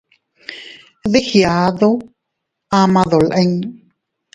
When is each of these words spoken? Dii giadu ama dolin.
Dii 1.11 1.27
giadu 1.29 1.89
ama 2.79 3.01
dolin. 3.11 3.51